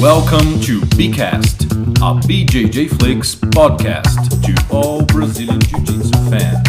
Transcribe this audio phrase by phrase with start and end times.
[0.00, 6.68] Welcome to BCast, a BJJ Flix podcast to all Brazilian Jiu Jitsu fans.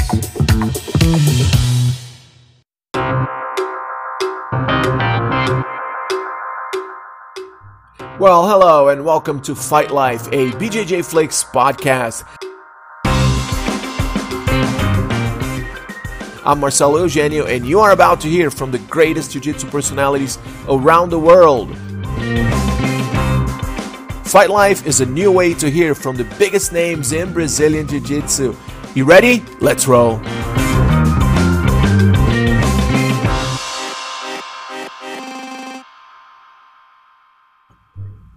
[8.18, 12.24] Well, hello and welcome to Fight Life, a BJJ Flix podcast.
[16.46, 20.38] I'm Marcelo Eugenio, and you are about to hear from the greatest Jiu Jitsu personalities
[20.70, 21.76] around the world.
[24.28, 28.02] Fight Life is a new way to hear from the biggest names in Brazilian Jiu
[28.02, 28.54] Jitsu.
[28.94, 29.42] You ready?
[29.62, 30.18] Let's roll.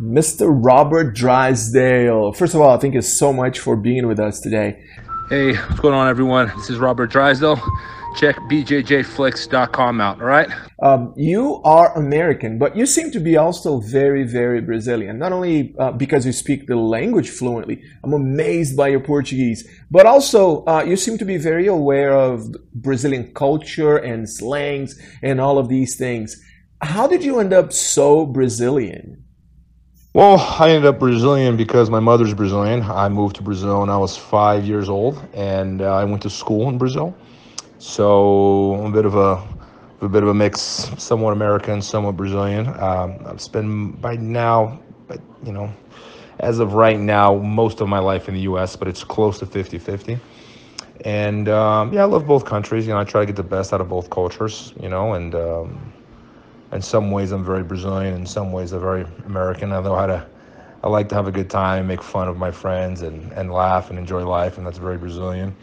[0.00, 0.48] Mr.
[0.48, 2.32] Robert Drysdale.
[2.34, 4.82] First of all, thank you so much for being with us today.
[5.30, 6.50] Hey, what's going on, everyone?
[6.56, 7.62] This is Robert Drysdale.
[8.16, 10.50] Check bjjflix.com out, all right?
[10.82, 15.20] Um, you are American, but you seem to be also very, very Brazilian.
[15.20, 20.04] Not only uh, because you speak the language fluently, I'm amazed by your Portuguese, but
[20.04, 25.58] also uh, you seem to be very aware of Brazilian culture and slangs and all
[25.58, 26.42] of these things.
[26.82, 29.22] How did you end up so Brazilian?
[30.12, 32.82] Well, I ended up Brazilian because my mother's Brazilian.
[32.82, 36.30] I moved to Brazil when I was five years old, and uh, I went to
[36.30, 37.14] school in Brazil.
[37.78, 39.40] So I'm a bit of a,
[40.00, 40.60] a bit of a mix,
[40.98, 42.66] somewhat American, somewhat Brazilian.
[42.66, 45.72] Um, I've spent by now, but you know,
[46.40, 49.46] as of right now, most of my life in the U.S., but it's close to
[49.46, 50.18] 50-50.
[51.04, 52.84] And um, yeah, I love both countries.
[52.84, 54.74] You know, I try to get the best out of both cultures.
[54.82, 55.92] You know, and um,
[56.72, 59.72] in some ways I'm very Brazilian, in some ways I'm very American.
[59.72, 60.26] I know how to,
[60.82, 63.90] I like to have a good time, make fun of my friends, and, and laugh
[63.90, 65.54] and enjoy life, and that's very Brazilian.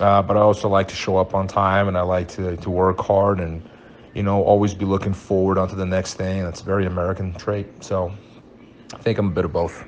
[0.00, 2.70] Uh, but I also like to show up on time, and I like to, to
[2.70, 3.62] work hard, and
[4.14, 6.42] you know always be looking forward onto the next thing.
[6.42, 7.82] That's a very American trait.
[7.82, 8.12] So
[8.92, 9.84] I think I'm a bit of both.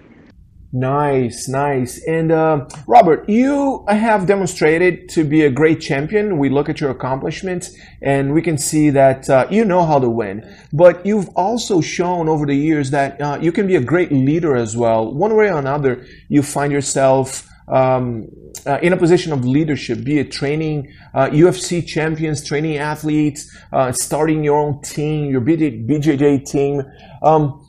[0.70, 1.98] Nice, nice.
[2.06, 6.36] And uh, Robert, you have demonstrated to be a great champion.
[6.36, 10.10] We look at your accomplishments and we can see that uh, you know how to
[10.10, 10.46] win.
[10.70, 14.56] But you've also shown over the years that uh, you can be a great leader
[14.56, 15.10] as well.
[15.10, 18.28] One way or another, you find yourself um,
[18.66, 23.92] uh, in a position of leadership, be it training uh, UFC champions, training athletes, uh,
[23.92, 26.82] starting your own team, your BJJ team.
[27.22, 27.64] Um,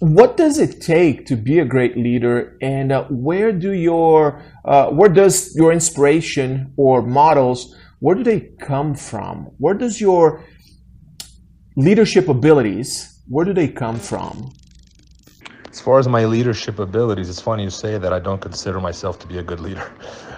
[0.00, 2.56] what does it take to be a great leader?
[2.62, 8.40] And uh, where do your uh, where does your inspiration or models where do they
[8.58, 9.50] come from?
[9.58, 10.42] Where does your
[11.76, 14.52] leadership abilities where do they come from?
[15.70, 18.12] As far as my leadership abilities it's funny you say that.
[18.12, 19.92] I don't consider myself to be a good leader.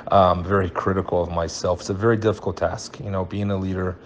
[0.08, 1.80] I'm very critical of myself.
[1.80, 2.98] It's a very difficult task.
[2.98, 3.96] You know being a leader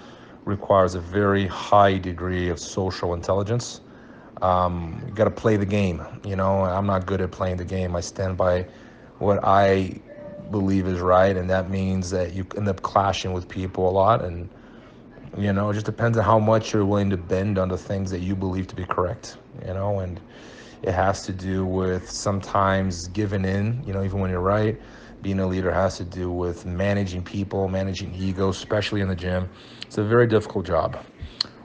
[0.44, 3.80] requires a very high degree of social intelligence
[4.42, 6.02] um, you got to play the game.
[6.24, 7.96] You know, I'm not good at playing the game.
[7.96, 8.66] I stand by
[9.18, 10.00] what I
[10.50, 14.24] believe is right, and that means that you end up clashing with people a lot.
[14.24, 14.48] And
[15.36, 18.10] you know, it just depends on how much you're willing to bend on the things
[18.10, 19.38] that you believe to be correct.
[19.66, 20.20] You know, and
[20.82, 23.82] it has to do with sometimes giving in.
[23.86, 24.80] You know, even when you're right.
[25.22, 29.48] Being a leader has to do with managing people, managing ego, especially in the gym.
[29.82, 31.02] It's a very difficult job.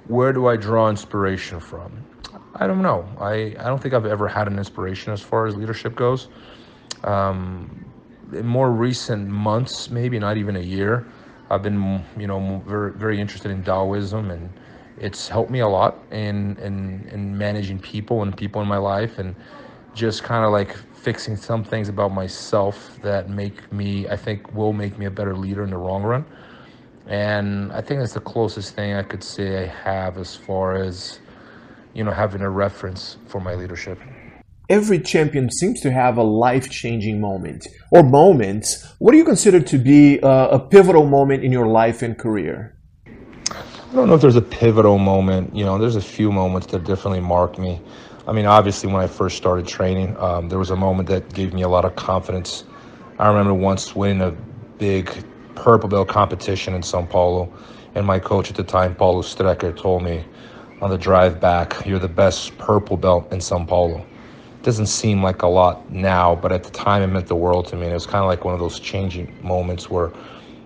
[0.07, 2.03] Where do I draw inspiration from?
[2.61, 3.09] I don't know.
[3.19, 6.27] I, I don't think I've ever had an inspiration as far as leadership goes.
[7.03, 7.83] Um,
[8.31, 11.07] in more recent months, maybe not even a year,
[11.49, 14.47] I've been, you know, very, very interested in Taoism and
[14.99, 19.17] it's helped me a lot in, in, in managing people and people in my life
[19.17, 19.35] and
[19.95, 24.71] just kind of like fixing some things about myself that make me, I think will
[24.71, 26.25] make me a better leader in the long run.
[27.07, 31.21] And I think that's the closest thing I could say I have as far as,
[31.93, 33.99] you know, having a reference for my leadership.
[34.69, 38.87] Every champion seems to have a life changing moment or moments.
[38.99, 42.77] What do you consider to be uh, a pivotal moment in your life and career?
[43.49, 45.53] I don't know if there's a pivotal moment.
[45.53, 47.81] You know, there's a few moments that definitely marked me.
[48.25, 51.53] I mean, obviously, when I first started training, um, there was a moment that gave
[51.53, 52.63] me a lot of confidence.
[53.19, 54.31] I remember once winning a
[54.77, 55.11] big
[55.55, 57.51] purple belt competition in Sao Paulo,
[57.93, 60.23] and my coach at the time, Paulo Strecker, told me,
[60.81, 61.85] on the drive back.
[61.85, 63.99] You're the best purple belt in Sao Paulo.
[63.99, 67.67] It doesn't seem like a lot now, but at the time it meant the world
[67.67, 67.83] to me.
[67.83, 70.11] And it was kind of like one of those changing moments where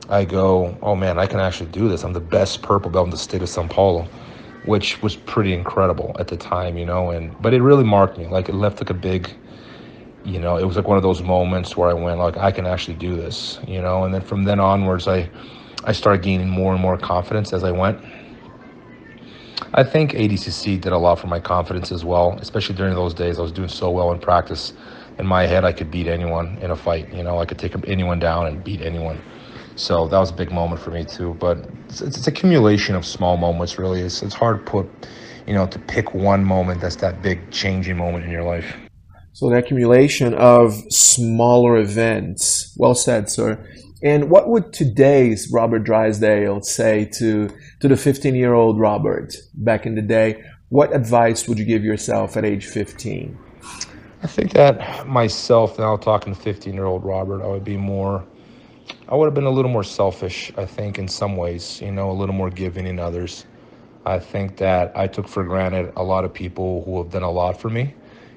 [0.09, 2.03] I go, oh man, I can actually do this.
[2.03, 4.07] I'm the best purple belt in the state of Sao Paulo,
[4.65, 7.09] which was pretty incredible at the time, you know.
[7.09, 8.27] And but it really marked me.
[8.27, 9.29] Like it left like a big,
[10.23, 12.65] you know, it was like one of those moments where I went like, I can
[12.65, 14.03] actually do this, you know.
[14.03, 15.29] And then from then onwards, I
[15.83, 17.99] I started gaining more and more confidence as I went.
[19.73, 23.39] I think ADCC did a lot for my confidence as well, especially during those days.
[23.39, 24.73] I was doing so well in practice.
[25.17, 27.13] In my head, I could beat anyone in a fight.
[27.13, 29.21] You know, I could take anyone down and beat anyone.
[29.75, 31.35] So that was a big moment for me too.
[31.39, 33.77] But it's, it's accumulation of small moments.
[33.77, 34.87] Really, it's it's hard put,
[35.47, 38.75] you know, to pick one moment that's that big changing moment in your life.
[39.33, 42.73] So the accumulation of smaller events.
[42.77, 43.65] Well said, sir.
[44.03, 47.49] And what would today's Robert Drysdale say to
[47.81, 50.43] to the 15 year old Robert back in the day?
[50.69, 53.37] What advice would you give yourself at age 15?
[54.23, 58.25] I think that myself now talking to 15 year old Robert, I would be more
[59.07, 62.11] I would have been a little more selfish, I think, in some ways, you know,
[62.11, 63.45] a little more giving in others.
[64.05, 67.31] I think that I took for granted a lot of people who have done a
[67.31, 67.93] lot for me.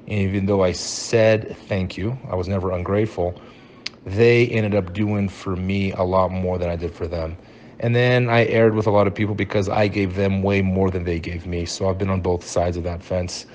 [0.07, 3.41] And even though I said thank you, I was never ungrateful,
[4.11, 7.37] they ended up doing for me a lot more than I did for them.
[7.81, 10.91] And then I erred with a lot of people because I gave them way more
[10.91, 11.65] than they gave me.
[11.67, 13.47] So I've been on both sides of that fence.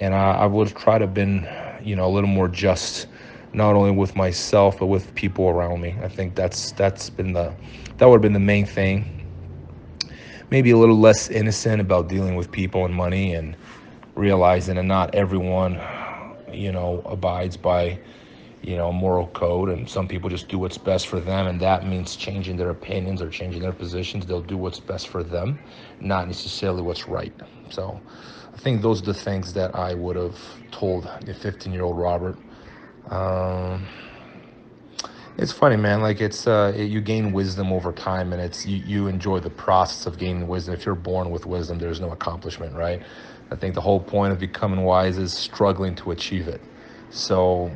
[0.00, 1.46] And I, I would try to have been,
[1.82, 3.06] you know, a little more just
[3.52, 5.96] not only with myself but with people around me.
[6.02, 7.54] I think that's that's been the
[7.98, 9.04] that would have been the main thing.
[10.50, 13.56] Maybe a little less innocent about dealing with people and money and
[14.14, 15.80] realizing that not everyone,
[16.52, 17.98] you know, abides by,
[18.62, 21.86] you know, moral code and some people just do what's best for them and that
[21.86, 24.26] means changing their opinions or changing their positions.
[24.26, 25.60] They'll do what's best for them,
[26.00, 27.34] not necessarily what's right.
[27.70, 28.02] So
[28.54, 30.38] I think those are the things that I would have
[30.72, 32.38] told the 15 year old Robert
[33.10, 33.88] um,
[35.38, 36.02] it's funny, man.
[36.02, 39.50] Like it's uh, it, you gain wisdom over time, and it's you, you enjoy the
[39.50, 40.74] process of gaining wisdom.
[40.74, 43.02] If you're born with wisdom, there's no accomplishment, right?
[43.50, 46.64] I think the whole point of becoming wise is struggling to achieve it.
[47.10, 47.72] So,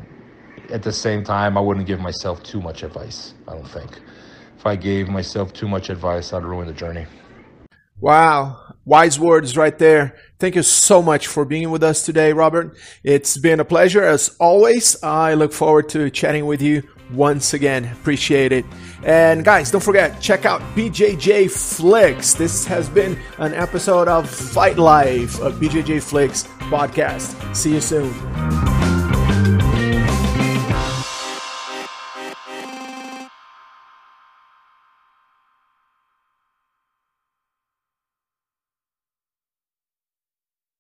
[0.72, 3.34] at the same time, I wouldn't give myself too much advice.
[3.48, 4.00] I don't think.
[4.58, 7.06] If I gave myself too much advice, I'd ruin the journey.
[8.00, 8.74] Wow.
[8.84, 10.16] Wise words right there.
[10.38, 12.76] Thank you so much for being with us today, Robert.
[13.04, 15.02] It's been a pleasure as always.
[15.02, 16.82] I look forward to chatting with you
[17.12, 17.84] once again.
[17.84, 18.64] Appreciate it.
[19.04, 22.34] And guys, don't forget, check out BJJ Flix.
[22.34, 27.54] This has been an episode of Fight Life, a BJJ Flix podcast.
[27.54, 28.59] See you soon.